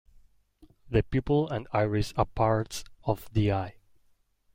[0.89, 3.75] The pupil and iris are parts of the eye.